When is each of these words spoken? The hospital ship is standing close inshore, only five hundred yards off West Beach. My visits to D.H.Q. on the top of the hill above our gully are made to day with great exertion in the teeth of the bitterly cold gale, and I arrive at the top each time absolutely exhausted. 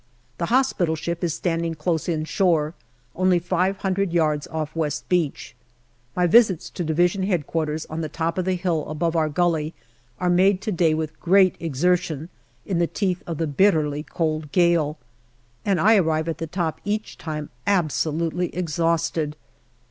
The 0.39 0.47
hospital 0.47 0.95
ship 0.95 1.23
is 1.23 1.35
standing 1.35 1.75
close 1.75 2.09
inshore, 2.09 2.73
only 3.15 3.37
five 3.37 3.77
hundred 3.85 4.11
yards 4.11 4.47
off 4.47 4.75
West 4.75 5.07
Beach. 5.09 5.55
My 6.15 6.25
visits 6.25 6.71
to 6.71 6.83
D.H.Q. 6.83 7.45
on 7.87 8.01
the 8.01 8.09
top 8.09 8.39
of 8.39 8.45
the 8.45 8.55
hill 8.55 8.89
above 8.89 9.15
our 9.15 9.29
gully 9.29 9.75
are 10.19 10.27
made 10.31 10.59
to 10.61 10.71
day 10.71 10.95
with 10.95 11.19
great 11.19 11.55
exertion 11.59 12.29
in 12.65 12.79
the 12.79 12.87
teeth 12.87 13.21
of 13.27 13.37
the 13.37 13.45
bitterly 13.45 14.01
cold 14.01 14.51
gale, 14.51 14.97
and 15.63 15.79
I 15.79 15.97
arrive 15.97 16.27
at 16.27 16.39
the 16.39 16.47
top 16.47 16.81
each 16.83 17.19
time 17.19 17.51
absolutely 17.67 18.47
exhausted. 18.55 19.35